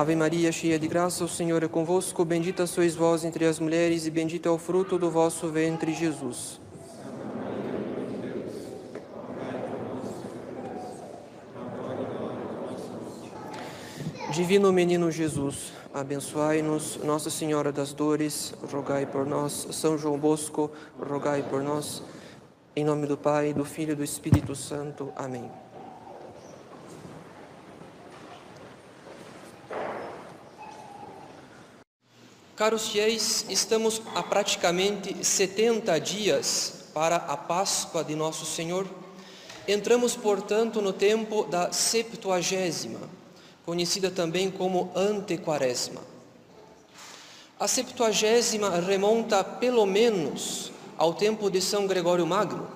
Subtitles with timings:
[0.00, 2.24] Ave Maria, cheia de graça, o Senhor é convosco.
[2.24, 6.58] Bendita sois vós entre as mulheres, e bendito é o fruto do vosso ventre, Jesus.
[14.32, 16.96] Divino Menino Jesus, abençoai-nos.
[17.04, 19.68] Nossa Senhora das Dores, rogai por nós.
[19.72, 22.02] São João Bosco, rogai por nós.
[22.74, 25.12] Em nome do Pai, do Filho e do Espírito Santo.
[25.14, 25.50] Amém.
[32.60, 38.86] Caros fiéis, estamos há praticamente 70 dias para a Páscoa de Nosso Senhor.
[39.66, 43.00] Entramos, portanto, no tempo da Septuagésima,
[43.64, 46.02] conhecida também como Antequaresma.
[47.58, 52.68] A Septuagésima remonta pelo menos ao tempo de São Gregório Magno.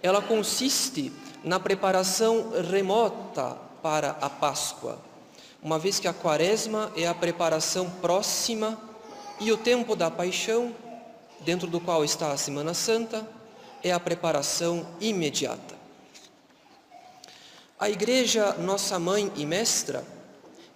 [0.00, 1.12] Ela consiste
[1.42, 5.05] na preparação remota para a Páscoa
[5.66, 8.80] uma vez que a quaresma é a preparação próxima
[9.40, 10.72] e o tempo da paixão,
[11.40, 13.28] dentro do qual está a Semana Santa,
[13.82, 15.74] é a preparação imediata.
[17.80, 20.04] A Igreja, nossa mãe e mestra,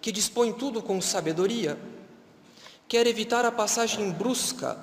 [0.00, 1.78] que dispõe tudo com sabedoria,
[2.88, 4.76] quer evitar a passagem brusca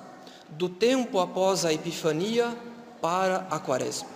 [0.48, 2.56] do tempo após a Epifania
[3.02, 4.08] para a Quaresma.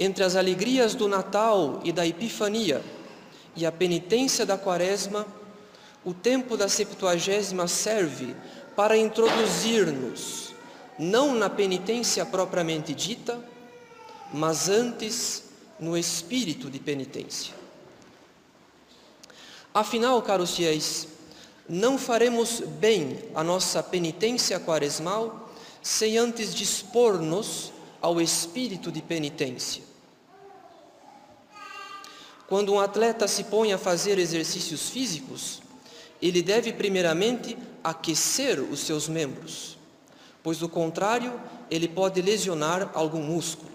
[0.00, 2.82] Entre as alegrias do Natal e da Epifania,
[3.56, 5.26] e a penitência da quaresma,
[6.04, 8.36] o tempo da Septuagésima serve
[8.76, 10.54] para introduzir-nos,
[10.98, 13.42] não na penitência propriamente dita,
[14.32, 15.44] mas antes
[15.80, 17.54] no espírito de penitência.
[19.72, 21.08] Afinal, caros fiéis,
[21.68, 25.50] não faremos bem a nossa penitência quaresmal
[25.82, 29.82] sem antes dispor-nos ao espírito de penitência.
[32.48, 35.60] Quando um atleta se põe a fazer exercícios físicos,
[36.22, 39.76] ele deve primeiramente aquecer os seus membros,
[40.42, 41.40] pois do contrário,
[41.70, 43.70] ele pode lesionar algum músculo.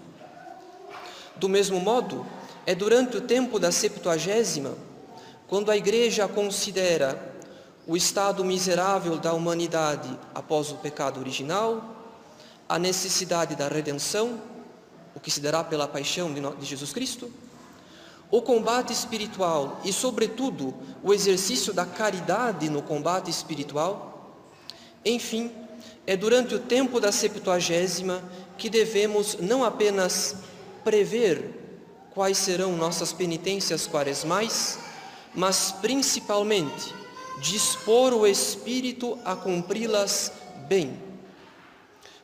[1.36, 2.26] Do mesmo modo,
[2.64, 4.74] é durante o tempo da Septuagésima,
[5.46, 7.30] quando a Igreja considera
[7.86, 11.96] o estado miserável da humanidade após o pecado original,
[12.68, 14.40] a necessidade da redenção,
[15.14, 17.30] o que se dará pela paixão de Jesus Cristo,
[18.32, 24.40] o combate espiritual e, sobretudo, o exercício da caridade no combate espiritual.
[25.04, 25.52] Enfim,
[26.06, 28.24] é durante o tempo da Septuagésima
[28.56, 30.36] que devemos não apenas
[30.82, 31.60] prever
[32.14, 34.78] quais serão nossas penitências quaresmais,
[35.34, 36.94] mas principalmente
[37.38, 40.32] dispor o espírito a cumpri-las
[40.66, 40.98] bem.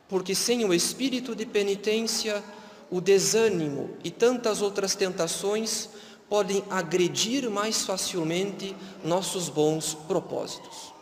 [0.07, 2.43] Porque sem o espírito de penitência,
[2.89, 5.89] o desânimo e tantas outras tentações
[6.29, 10.93] podem agredir mais facilmente nossos bons propósitos.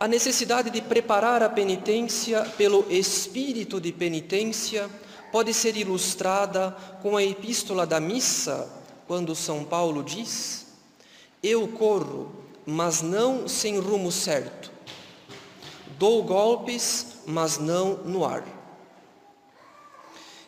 [0.00, 4.88] A necessidade de preparar a penitência pelo espírito de penitência
[5.32, 6.70] pode ser ilustrada
[7.02, 8.72] com a epístola da missa,
[9.06, 10.66] quando São Paulo diz:
[11.42, 12.30] Eu corro,
[12.64, 14.70] mas não sem rumo certo.
[15.98, 18.57] Dou golpes, mas não no ar.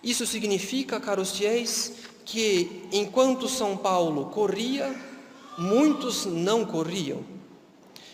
[0.03, 1.93] Isso significa, caros fiéis,
[2.25, 4.94] que enquanto São Paulo corria,
[5.59, 7.22] muitos não corriam.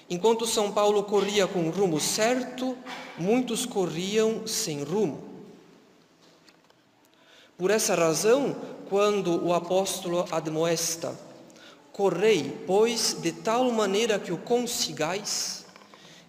[0.08, 2.76] Enquanto São Paulo corria com rumo certo,
[3.18, 5.24] muitos corriam sem rumo.
[7.58, 8.54] Por essa razão,
[8.88, 11.18] quando o apóstolo admoesta,
[11.92, 15.64] correi, pois, de tal maneira que o consigais,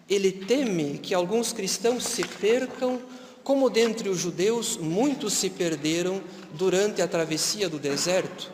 [0.08, 3.00] ele teme que alguns cristãos se percam
[3.48, 6.22] como dentre os judeus muitos se perderam
[6.52, 8.52] durante a travessia do deserto,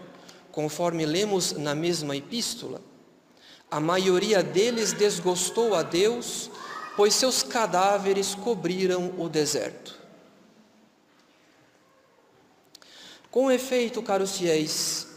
[0.53, 2.81] conforme lemos na mesma epístola,
[3.69, 6.49] a maioria deles desgostou a Deus,
[6.97, 9.99] pois seus cadáveres cobriram o deserto.
[13.33, 15.09] Com efeito, caros fiéis,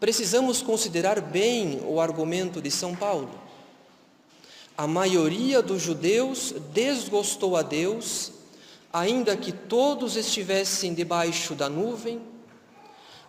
[0.00, 3.30] precisamos considerar bem o argumento de São Paulo.
[4.76, 8.41] A maioria dos judeus desgostou a Deus
[8.92, 12.20] ainda que todos estivessem debaixo da nuvem,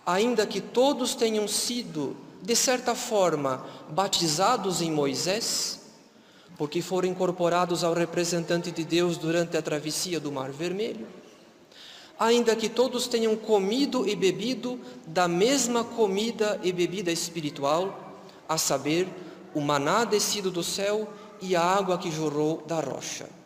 [0.06, 5.80] ainda que todos tenham sido, de certa forma, batizados em Moisés,
[6.58, 11.08] porque foram incorporados ao representante de Deus durante a travessia do Mar Vermelho,
[12.20, 19.08] ainda que todos tenham comido e bebido da mesma comida e bebida espiritual, a saber,
[19.54, 21.08] o maná descido do céu
[21.42, 23.43] e a água que jorrou da rocha.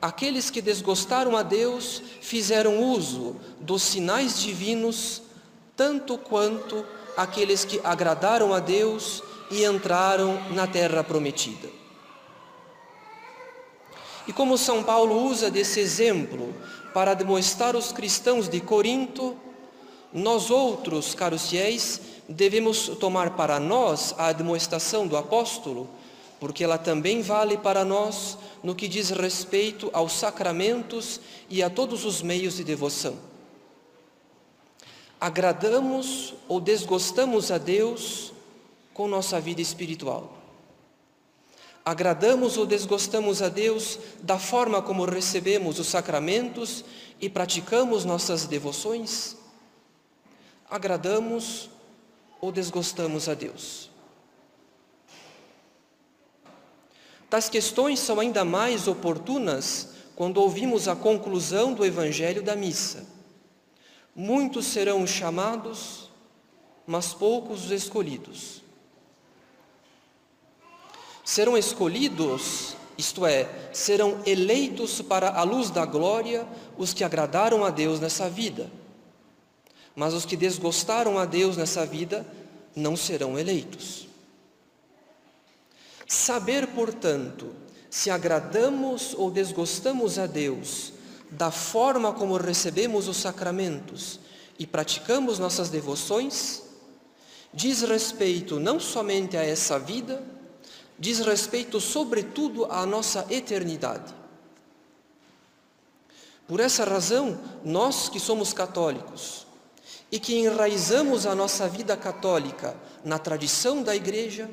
[0.00, 5.22] Aqueles que desgostaram a Deus fizeram uso dos sinais divinos
[5.76, 6.84] tanto quanto
[7.16, 11.68] aqueles que agradaram a Deus e entraram na terra prometida.
[14.26, 16.54] E como São Paulo usa desse exemplo
[16.94, 19.36] para demonstrar aos cristãos de Corinto,
[20.12, 25.88] nós outros, caros fiéis, devemos tomar para nós a demonstração do apóstolo,
[26.40, 31.20] porque ela também vale para nós no que diz respeito aos sacramentos
[31.50, 33.16] e a todos os meios de devoção.
[35.20, 38.32] Agradamos ou desgostamos a Deus
[38.94, 40.32] com nossa vida espiritual.
[41.84, 46.84] Agradamos ou desgostamos a Deus da forma como recebemos os sacramentos
[47.20, 49.36] e praticamos nossas devoções?
[50.70, 51.68] Agradamos
[52.40, 53.89] ou desgostamos a Deus?
[57.30, 63.06] Tais questões são ainda mais oportunas quando ouvimos a conclusão do Evangelho da missa.
[64.14, 66.10] Muitos serão chamados,
[66.84, 68.62] mas poucos os escolhidos.
[71.24, 76.44] Serão escolhidos, isto é, serão eleitos para a luz da glória
[76.76, 78.68] os que agradaram a Deus nessa vida.
[79.94, 82.26] Mas os que desgostaram a Deus nessa vida
[82.74, 84.09] não serão eleitos.
[86.10, 87.54] Saber, portanto,
[87.88, 90.92] se agradamos ou desgostamos a Deus
[91.30, 94.18] da forma como recebemos os sacramentos
[94.58, 96.62] e praticamos nossas devoções,
[97.54, 100.20] diz respeito não somente a essa vida,
[100.98, 104.12] diz respeito sobretudo à nossa eternidade.
[106.48, 109.46] Por essa razão, nós que somos católicos
[110.10, 114.50] e que enraizamos a nossa vida católica na tradição da Igreja,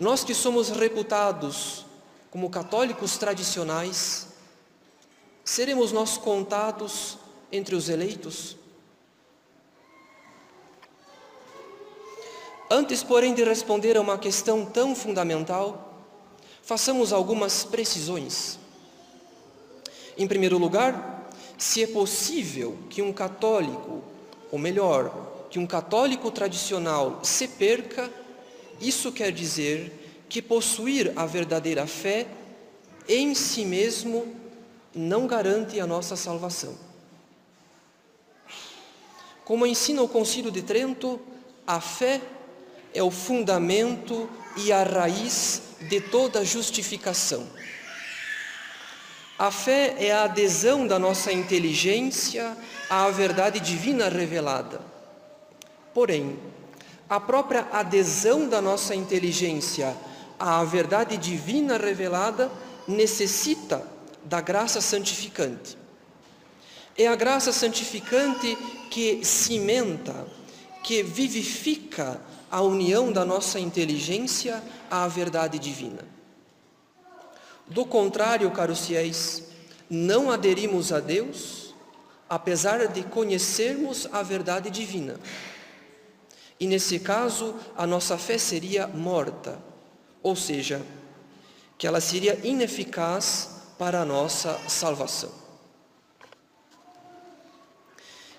[0.00, 1.84] nós que somos reputados
[2.30, 4.28] como católicos tradicionais,
[5.44, 7.18] seremos nós contados
[7.52, 8.56] entre os eleitos?
[12.70, 16.02] Antes, porém, de responder a uma questão tão fundamental,
[16.62, 18.58] façamos algumas precisões.
[20.16, 24.02] Em primeiro lugar, se é possível que um católico,
[24.50, 25.12] ou melhor,
[25.50, 28.10] que um católico tradicional se perca
[28.80, 32.26] isso quer dizer que possuir a verdadeira fé
[33.08, 34.34] em si mesmo
[34.94, 36.76] não garante a nossa salvação.
[39.44, 41.20] Como ensina o Concílio de Trento,
[41.66, 42.20] a fé
[42.94, 47.46] é o fundamento e a raiz de toda justificação.
[49.38, 52.56] A fé é a adesão da nossa inteligência
[52.88, 54.80] à verdade divina revelada.
[55.94, 56.38] Porém,
[57.10, 59.96] a própria adesão da nossa inteligência
[60.38, 62.48] à verdade divina revelada
[62.86, 63.84] necessita
[64.24, 65.76] da graça santificante.
[66.96, 68.56] É a graça santificante
[68.90, 70.24] que cimenta,
[70.84, 76.04] que vivifica a união da nossa inteligência à verdade divina.
[77.66, 79.44] Do contrário, caros fiéis,
[79.88, 81.74] não aderimos a Deus,
[82.28, 85.18] apesar de conhecermos a verdade divina.
[86.60, 89.58] E nesse caso, a nossa fé seria morta,
[90.22, 90.84] ou seja,
[91.78, 95.30] que ela seria ineficaz para a nossa salvação.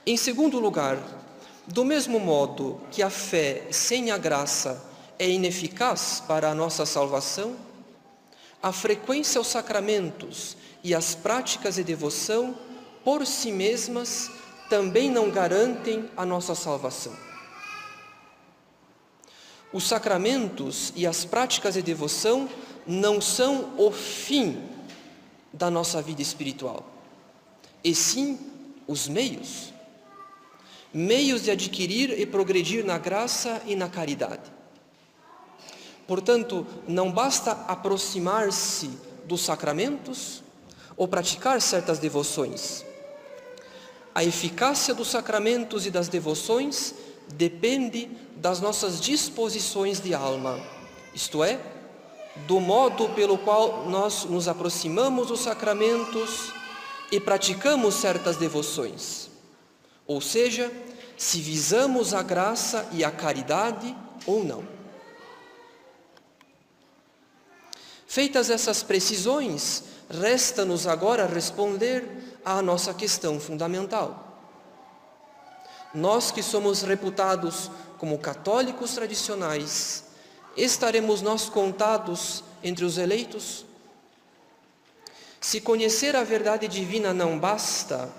[0.05, 0.99] Em segundo lugar,
[1.65, 4.83] do mesmo modo que a fé sem a graça
[5.17, 7.55] é ineficaz para a nossa salvação,
[8.61, 12.55] a frequência aos sacramentos e as práticas de devoção,
[13.03, 14.29] por si mesmas,
[14.69, 17.30] também não garantem a nossa salvação.
[19.73, 22.49] Os sacramentos e as práticas de devoção
[22.85, 24.61] não são o fim
[25.53, 26.85] da nossa vida espiritual,
[27.83, 28.39] e sim
[28.87, 29.71] os meios.
[30.93, 34.51] Meios de adquirir e progredir na graça e na caridade.
[36.05, 38.89] Portanto, não basta aproximar-se
[39.25, 40.43] dos sacramentos
[40.97, 42.83] ou praticar certas devoções.
[44.13, 46.93] A eficácia dos sacramentos e das devoções
[47.31, 50.59] depende das nossas disposições de alma,
[51.13, 51.59] isto é,
[52.47, 56.53] do modo pelo qual nós nos aproximamos dos sacramentos
[57.11, 59.29] e praticamos certas devoções.
[60.07, 60.71] Ou seja,
[61.17, 63.95] se visamos a graça e a caridade
[64.25, 64.63] ou não.
[68.07, 74.30] Feitas essas precisões, resta-nos agora responder à nossa questão fundamental.
[75.93, 80.05] Nós que somos reputados como católicos tradicionais,
[80.55, 83.65] estaremos nós contados entre os eleitos?
[85.39, 88.09] Se conhecer a verdade divina não basta,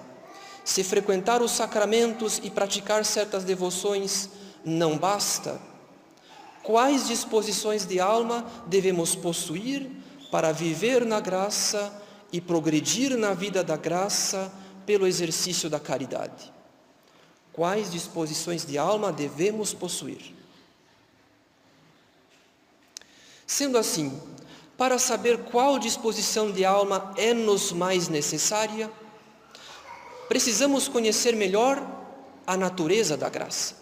[0.64, 4.28] Se frequentar os sacramentos e praticar certas devoções
[4.64, 5.60] não basta,
[6.62, 9.90] quais disposições de alma devemos possuir
[10.30, 11.92] para viver na graça
[12.32, 14.52] e progredir na vida da graça
[14.86, 16.52] pelo exercício da caridade?
[17.52, 20.34] Quais disposições de alma devemos possuir?
[23.46, 24.20] Sendo assim,
[24.76, 28.90] para saber qual disposição de alma é nos mais necessária,
[30.28, 31.86] precisamos conhecer melhor
[32.46, 33.76] a natureza da graça.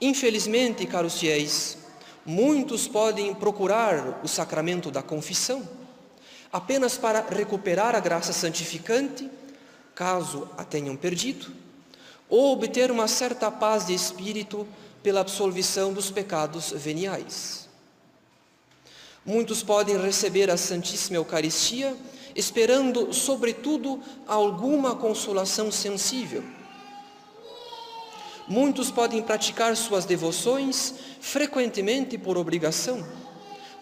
[0.00, 1.78] Infelizmente, caros fiéis,
[2.24, 5.66] muitos podem procurar o sacramento da confissão
[6.52, 9.30] apenas para recuperar a graça santificante,
[10.00, 11.52] caso a tenham perdido,
[12.26, 14.66] ou obter uma certa paz de espírito
[15.02, 17.68] pela absolvição dos pecados veniais.
[19.26, 21.94] Muitos podem receber a Santíssima Eucaristia
[22.34, 26.42] esperando, sobretudo, alguma consolação sensível.
[28.48, 33.06] Muitos podem praticar suas devoções frequentemente por obrigação,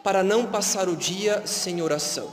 [0.02, 2.28] para não passar o dia sem oração.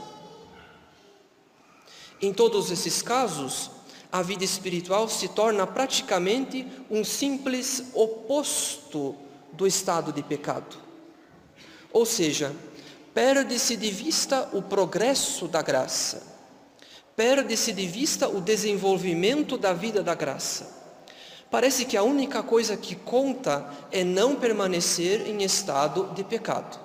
[2.20, 3.75] Em todos esses casos,
[4.18, 9.14] a vida espiritual se torna praticamente um simples oposto
[9.52, 10.78] do estado de pecado.
[11.92, 12.50] Ou seja,
[13.12, 16.22] perde-se de vista o progresso da graça,
[17.14, 20.74] perde-se de vista o desenvolvimento da vida da graça.
[21.50, 26.80] Parece que a única coisa que conta é não permanecer em estado de pecado.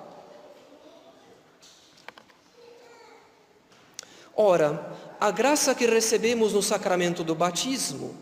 [4.36, 4.91] Ora,
[5.22, 8.12] a graça que recebemos no sacramento do batismo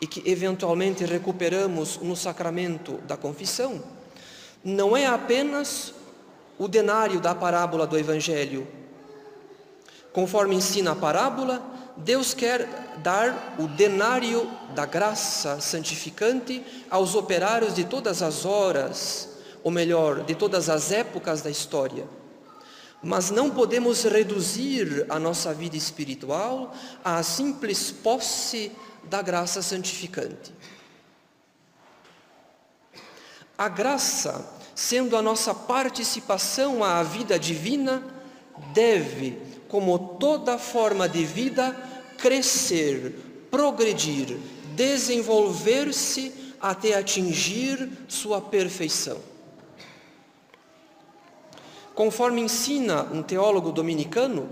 [0.00, 3.80] e que eventualmente recuperamos no sacramento da confissão,
[4.64, 5.94] não é apenas
[6.58, 8.66] o denário da parábola do Evangelho.
[10.12, 11.62] Conforme ensina a parábola,
[11.96, 19.70] Deus quer dar o denário da graça santificante aos operários de todas as horas, ou
[19.70, 22.17] melhor, de todas as épocas da história.
[23.02, 26.74] Mas não podemos reduzir a nossa vida espiritual
[27.04, 28.72] à simples posse
[29.04, 30.52] da graça santificante.
[33.56, 38.02] A graça, sendo a nossa participação à vida divina,
[38.72, 39.38] deve,
[39.68, 41.76] como toda forma de vida,
[42.16, 43.14] crescer,
[43.50, 44.36] progredir,
[44.74, 49.27] desenvolver-se até atingir sua perfeição.
[51.98, 54.48] Conforme ensina um teólogo dominicano,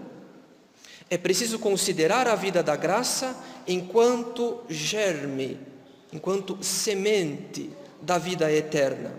[1.09, 3.37] é preciso considerar a vida da graça
[3.69, 5.57] enquanto germe,
[6.13, 7.71] enquanto semente
[8.03, 9.15] da vida eterna.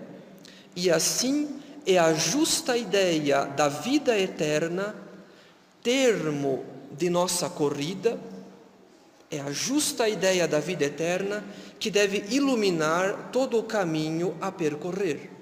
[0.76, 4.94] E assim é a justa ideia da vida eterna,
[5.82, 8.20] termo de nossa corrida,
[9.32, 11.46] é a justa ideia da vida eterna
[11.80, 15.37] que deve iluminar todo o caminho a percorrer.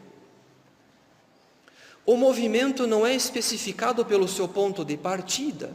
[2.06, 5.74] O movimento não é especificado pelo seu ponto de partida,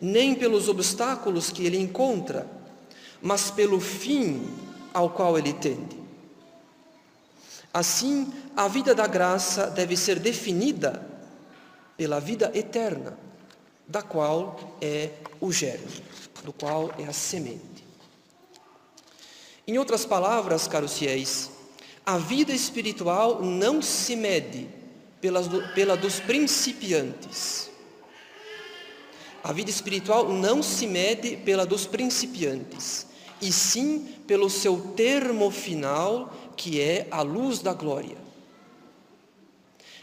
[0.00, 2.48] nem pelos obstáculos que ele encontra,
[3.20, 4.48] mas pelo fim
[4.94, 6.00] ao qual ele tende.
[7.72, 11.06] Assim, a vida da graça deve ser definida
[11.98, 13.18] pela vida eterna,
[13.86, 16.02] da qual é o germe,
[16.44, 17.84] do qual é a semente.
[19.66, 21.50] Em outras palavras, caros fiéis,
[22.06, 24.79] a vida espiritual não se mede
[25.20, 25.42] pela,
[25.74, 27.70] pela dos principiantes.
[29.42, 33.06] A vida espiritual não se mede pela dos principiantes,
[33.40, 38.18] e sim pelo seu termo final, que é a luz da glória.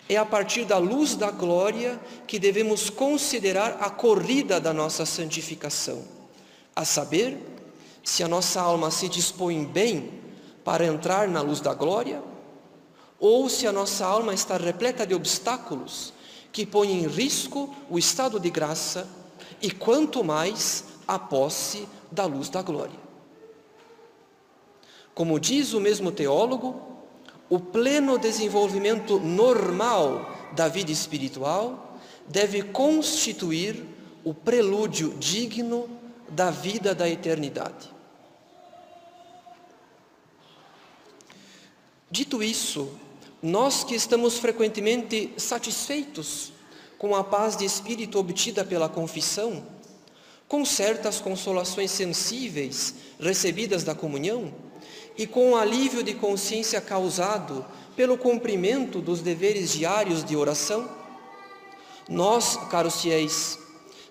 [0.09, 6.03] É a partir da luz da glória que devemos considerar a corrida da nossa santificação,
[6.75, 7.38] a saber,
[8.03, 10.09] se a nossa alma se dispõe bem
[10.63, 12.24] para entrar na luz da glória
[13.19, 16.13] ou se a nossa alma está repleta de obstáculos
[16.51, 19.07] que põem em risco o estado de graça
[19.62, 23.00] e quanto mais a posse da luz da glória.
[25.13, 26.79] Como diz o mesmo teólogo,
[27.50, 31.97] o pleno desenvolvimento normal da vida espiritual
[32.27, 33.83] deve constituir
[34.24, 35.89] o prelúdio digno
[36.29, 37.91] da vida da eternidade.
[42.12, 42.91] Dito isso,
[43.41, 46.51] nós que estamos frequentemente satisfeitos
[46.98, 49.63] com a paz de espírito obtida pela confissão,
[50.48, 54.53] com certas consolações sensíveis recebidas da comunhão
[55.17, 57.65] e com o alívio de consciência causado
[57.96, 60.89] pelo cumprimento dos deveres diários de oração,
[62.10, 63.60] nós, caros fiéis,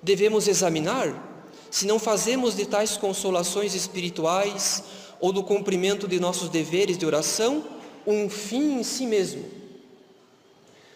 [0.02, 1.24] devemos examinar
[1.70, 4.82] se não fazemos de tais consolações espirituais
[5.18, 7.64] ou do cumprimento de nossos deveres de oração
[8.06, 9.44] um fim em si mesmo.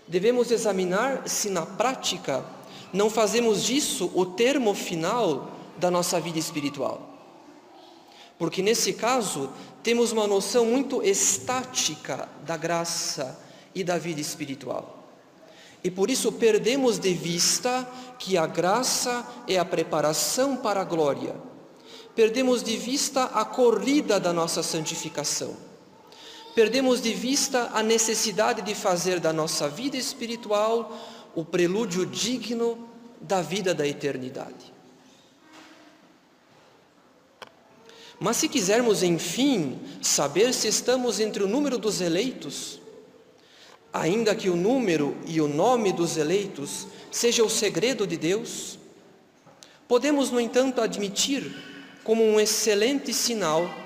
[0.06, 2.44] Devemos examinar se na prática
[2.92, 7.08] não fazemos disso o termo final da nossa vida espiritual.
[8.38, 9.50] Porque nesse caso,
[9.82, 13.38] temos uma noção muito estática da graça
[13.74, 14.98] e da vida espiritual.
[15.82, 17.88] E por isso perdemos de vista
[18.18, 21.34] que a graça é a preparação para a glória.
[22.14, 25.69] Perdemos de vista a corrida da nossa santificação.
[26.60, 30.94] Perdemos de vista a necessidade de fazer da nossa vida espiritual
[31.34, 32.86] o prelúdio digno
[33.18, 34.70] da vida da eternidade.
[38.18, 42.78] Mas se quisermos, enfim, saber se estamos entre o número dos eleitos,
[43.90, 48.78] ainda que o número e o nome dos eleitos seja o segredo de Deus,
[49.88, 51.56] podemos, no entanto, admitir
[52.04, 53.79] como um excelente sinal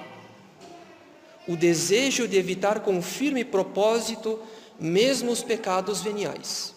[1.47, 4.39] o desejo de evitar com firme propósito
[4.79, 6.75] mesmo os pecados veniais.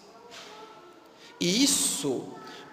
[1.39, 2.25] E isso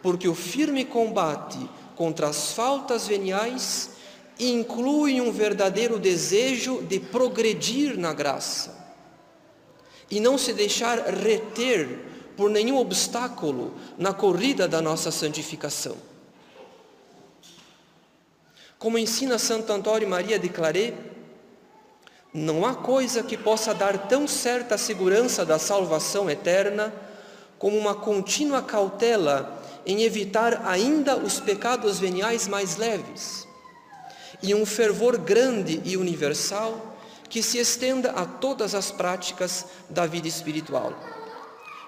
[0.02, 1.58] porque o firme combate
[1.96, 3.90] contra as faltas veniais
[4.38, 8.84] inclui um verdadeiro desejo de progredir na graça
[10.10, 12.00] e não se deixar reter
[12.36, 15.96] por nenhum obstáculo na corrida da nossa santificação.
[18.78, 20.94] Como ensina Santo Antônio Maria de Claret,
[22.34, 26.92] não há coisa que possa dar tão certa segurança da salvação eterna
[27.60, 33.46] como uma contínua cautela em evitar ainda os pecados veniais mais leves
[34.42, 36.96] e um fervor grande e universal
[37.30, 40.92] que se estenda a todas as práticas da vida espiritual.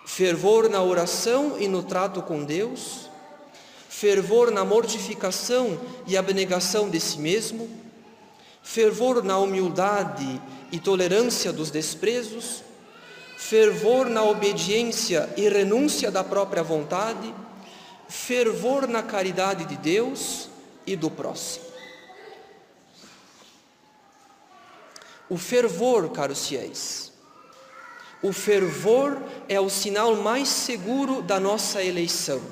[0.06, 3.10] Fervor na oração e no trato com Deus,
[3.88, 7.68] fervor na mortificação e abnegação de si mesmo,
[8.66, 12.64] fervor na humildade e tolerância dos desprezos,
[13.38, 17.32] fervor na obediência e renúncia da própria vontade,
[18.08, 20.48] fervor na caridade de Deus
[20.84, 21.64] e do próximo.
[25.30, 27.12] O fervor, caros fiéis,
[28.20, 32.42] o fervor é o sinal mais seguro da nossa eleição.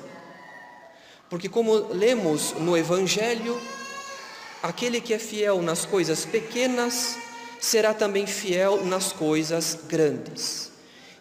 [1.29, 3.59] Porque, como lemos no Evangelho,
[4.65, 7.17] aquele que é fiel nas coisas pequenas
[7.59, 10.71] será também fiel nas coisas grandes.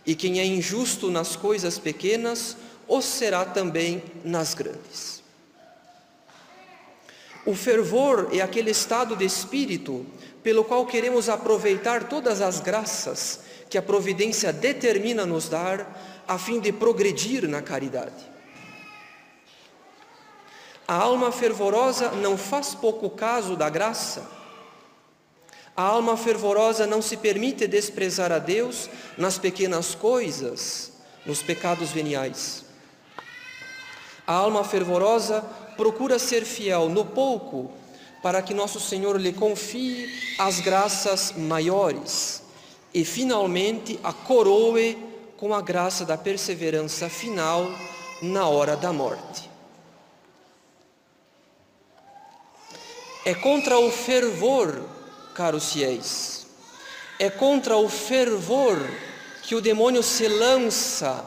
[0.07, 2.57] E quem é injusto nas coisas pequenas,
[2.89, 5.23] o será também nas grandes.
[7.45, 10.07] O fervor é aquele estado de espírito
[10.43, 16.61] pelo qual queremos aproveitar todas as graças que a providência determina nos dar, a fim
[16.61, 18.34] de progredir na caridade.
[20.95, 24.31] A alma fervorosa não faz pouco caso da graça.
[25.77, 30.93] A alma fervorosa não se permite desprezar a Deus nas pequenas coisas,
[31.27, 32.65] nos pecados veniais.
[34.25, 35.41] A alma fervorosa
[35.77, 37.73] procura ser fiel no pouco
[38.23, 42.41] para que nosso Senhor lhe confie as graças maiores
[42.95, 44.97] e finalmente a coroe
[45.37, 47.69] com a graça da perseverança final
[48.23, 49.54] na hora da morte.
[53.25, 54.85] É contra o fervor,
[55.35, 56.47] caros fiéis,
[57.19, 58.77] é contra o fervor
[59.43, 61.25] que o demônio se lança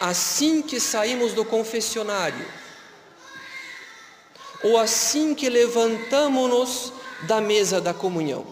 [0.00, 2.46] assim que saímos do confessionário
[4.62, 6.92] ou assim que levantamo-nos
[7.22, 8.44] da mesa da comunhão.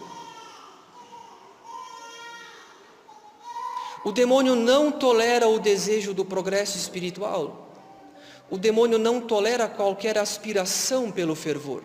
[4.05, 7.69] O demônio não tolera o desejo do progresso espiritual.
[8.49, 11.83] O demônio não tolera qualquer aspiração pelo fervor.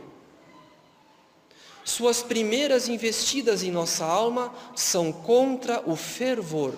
[1.86, 6.74] Suas primeiras investidas em nossa alma são contra o fervor.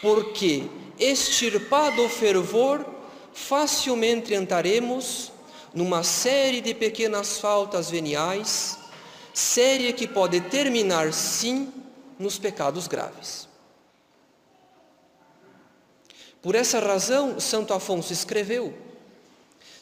[0.00, 2.82] Porque, extirpado o fervor,
[3.34, 5.30] facilmente entraremos
[5.74, 8.78] numa série de pequenas faltas veniais,
[9.34, 11.70] série que pode terminar sim
[12.18, 13.46] nos pecados graves.
[16.40, 18.72] Por essa razão, Santo Afonso escreveu: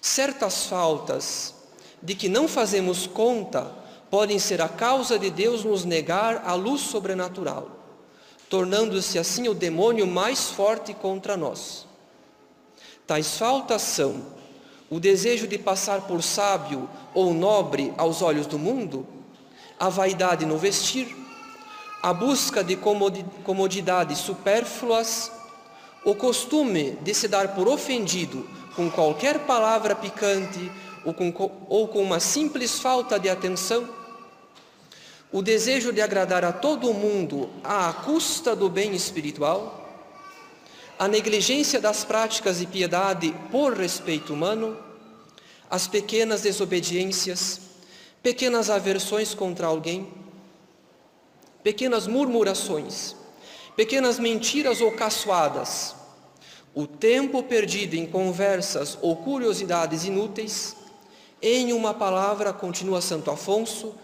[0.00, 1.54] certas faltas
[2.02, 3.81] de que não fazemos conta
[4.12, 7.70] podem ser a causa de Deus nos negar a luz sobrenatural,
[8.50, 11.86] tornando-se assim o demônio mais forte contra nós.
[13.06, 14.22] Tais faltas são
[14.90, 19.06] o desejo de passar por sábio ou nobre aos olhos do mundo,
[19.80, 21.16] a vaidade no vestir,
[22.02, 25.32] a busca de comodidades supérfluas,
[26.04, 28.46] o costume de se dar por ofendido
[28.76, 30.70] com qualquer palavra picante
[31.02, 31.32] ou com,
[31.66, 34.01] ou com uma simples falta de atenção,
[35.32, 39.78] o desejo de agradar a todo mundo à custa do bem espiritual,
[40.98, 44.76] a negligência das práticas de piedade por respeito humano,
[45.70, 47.60] as pequenas desobediências,
[48.22, 50.12] pequenas aversões contra alguém,
[51.62, 53.16] pequenas murmurações,
[53.74, 55.96] pequenas mentiras ou caçoadas,
[56.74, 60.76] o tempo perdido em conversas ou curiosidades inúteis,
[61.40, 63.94] em uma palavra, continua Santo Afonso,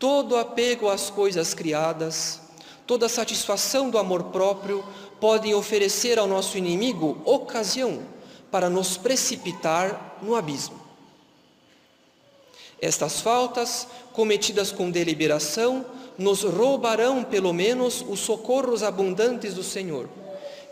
[0.00, 2.40] todo apego às coisas criadas,
[2.86, 4.82] toda satisfação do amor próprio
[5.20, 8.02] podem oferecer ao nosso inimigo ocasião
[8.50, 10.80] para nos precipitar no abismo.
[12.80, 15.84] Estas faltas, cometidas com deliberação,
[16.16, 20.08] nos roubarão pelo menos os socorros abundantes do Senhor,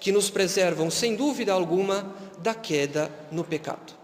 [0.00, 3.97] que nos preservam sem dúvida alguma da queda no pecado.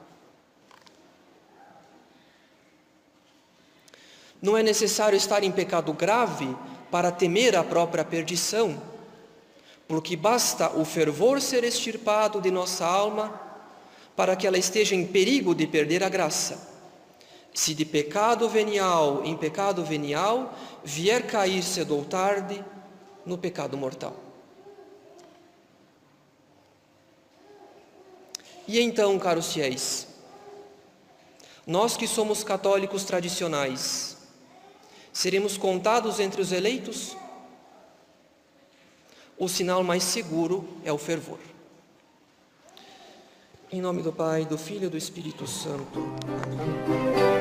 [4.44, 6.54] Não é necessário estar em pecado grave
[6.90, 8.78] para temer a própria perdição,
[9.88, 13.40] porque basta o fervor ser extirpado de nossa alma
[14.14, 16.74] para que ela esteja em perigo de perder a graça.
[17.54, 20.52] Se de pecado venial em pecado venial
[20.84, 22.62] vier cair cedo ou tarde
[23.24, 24.14] no pecado mortal.
[28.68, 30.06] E então, caros fiéis,
[31.66, 34.13] nós que somos católicos tradicionais,
[35.14, 37.16] Seremos contados entre os eleitos?
[39.38, 41.38] O sinal mais seguro é o fervor.
[43.70, 46.00] Em nome do Pai, do Filho e do Espírito Santo.
[46.42, 47.33] Amém.